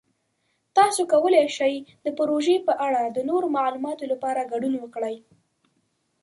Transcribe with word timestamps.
تاسو 0.77 1.01
کولی 1.11 1.45
شئ 1.57 1.73
د 2.05 2.07
پروژې 2.17 2.57
په 2.67 2.73
اړه 2.85 3.01
د 3.07 3.17
نورو 3.29 3.47
معلوماتو 3.57 4.03
لپاره 4.13 4.49
ګډون 4.51 4.73
وکړئ. 4.79 5.15